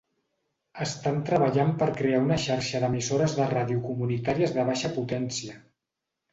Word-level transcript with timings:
Estan 0.85 1.19
treballant 1.27 1.73
per 1.83 1.89
crear 1.99 2.23
una 2.25 2.39
xarxa 2.47 2.83
d'emissores 2.85 3.37
de 3.43 3.47
ràdio 3.55 3.85
comunitàries 3.87 4.59
de 4.59 4.69
baixa 4.73 4.95
potència. 5.01 5.59